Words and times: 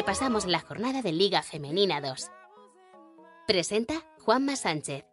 repasamos 0.00 0.46
la 0.46 0.60
jornada 0.60 1.02
de 1.02 1.12
Liga 1.12 1.42
Femenina 1.42 2.00
2. 2.00 2.30
Presenta 3.46 4.02
Juanma 4.20 4.56
Sánchez. 4.56 5.04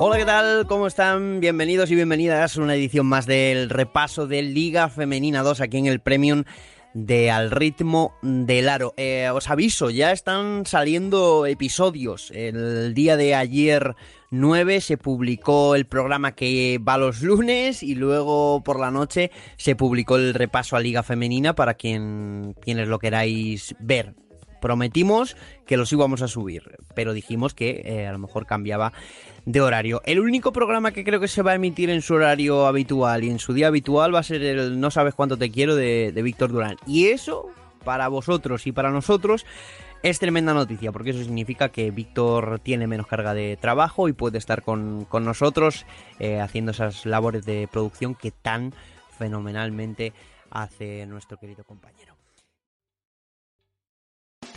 Hola, 0.00 0.18
¿qué 0.18 0.24
tal? 0.26 0.66
¿Cómo 0.66 0.86
están? 0.86 1.40
Bienvenidos 1.40 1.90
y 1.90 1.94
bienvenidas 1.94 2.58
a 2.58 2.60
una 2.60 2.74
edición 2.74 3.06
más 3.06 3.24
del 3.24 3.70
repaso 3.70 4.26
de 4.26 4.42
Liga 4.42 4.90
Femenina 4.90 5.42
2 5.42 5.62
aquí 5.62 5.78
en 5.78 5.86
el 5.86 6.00
Premium 6.00 6.44
de 6.94 7.30
Al 7.30 7.50
ritmo 7.50 8.14
del 8.22 8.68
aro. 8.68 8.94
Eh, 8.96 9.28
os 9.32 9.48
aviso, 9.50 9.90
ya 9.90 10.12
están 10.12 10.66
saliendo 10.66 11.46
episodios. 11.46 12.30
El 12.32 12.94
día 12.94 13.16
de 13.16 13.34
ayer 13.34 13.94
9 14.30 14.80
se 14.80 14.96
publicó 14.96 15.74
el 15.74 15.86
programa 15.86 16.34
que 16.34 16.80
va 16.86 16.98
los 16.98 17.22
lunes 17.22 17.82
y 17.82 17.94
luego 17.94 18.62
por 18.62 18.78
la 18.80 18.90
noche 18.90 19.30
se 19.56 19.76
publicó 19.76 20.16
el 20.16 20.34
repaso 20.34 20.76
a 20.76 20.80
Liga 20.80 21.02
Femenina 21.02 21.54
para 21.54 21.74
quien, 21.74 22.54
quienes 22.60 22.88
lo 22.88 22.98
queráis 22.98 23.74
ver 23.78 24.14
prometimos 24.60 25.36
que 25.66 25.76
los 25.76 25.92
íbamos 25.92 26.22
a 26.22 26.28
subir, 26.28 26.78
pero 26.94 27.12
dijimos 27.12 27.54
que 27.54 27.82
eh, 27.84 28.06
a 28.06 28.12
lo 28.12 28.18
mejor 28.18 28.46
cambiaba 28.46 28.92
de 29.44 29.60
horario. 29.60 30.02
El 30.04 30.20
único 30.20 30.52
programa 30.52 30.92
que 30.92 31.04
creo 31.04 31.20
que 31.20 31.28
se 31.28 31.42
va 31.42 31.52
a 31.52 31.54
emitir 31.54 31.90
en 31.90 32.02
su 32.02 32.14
horario 32.14 32.66
habitual 32.66 33.24
y 33.24 33.30
en 33.30 33.38
su 33.38 33.52
día 33.52 33.68
habitual 33.68 34.14
va 34.14 34.20
a 34.20 34.24
ser 34.24 34.42
el 34.42 34.80
No 34.80 34.90
sabes 34.90 35.14
cuánto 35.14 35.36
te 35.36 35.50
quiero 35.50 35.74
de, 35.74 36.12
Víctor 36.22 36.52
Durán. 36.52 36.76
Y 36.86 37.08
eso, 37.08 37.50
para 37.84 38.08
vosotros 38.08 38.66
y 38.66 38.72
para 38.72 38.90
nosotros, 38.90 39.46
es 40.02 40.18
tremenda 40.18 40.54
noticia, 40.54 40.92
porque 40.92 41.10
eso 41.10 41.22
significa 41.22 41.70
que 41.70 41.90
Víctor 41.90 42.60
tiene 42.60 42.86
menos 42.86 43.06
carga 43.06 43.34
de 43.34 43.56
trabajo 43.56 44.08
y 44.08 44.12
puede 44.12 44.38
estar 44.38 44.62
con, 44.62 45.08
nosotros 45.10 45.86
eh, 46.18 46.40
haciendo 46.40 46.70
esas 46.72 47.06
labores 47.06 47.44
de 47.44 47.68
producción 47.70 48.14
que 48.14 48.30
tan 48.30 48.72
fenomenalmente 49.18 50.12
hace 50.50 51.06
nuestro 51.06 51.38
querido 51.38 51.64
compañero. 51.64 52.14